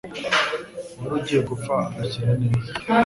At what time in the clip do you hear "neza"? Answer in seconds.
2.41-2.69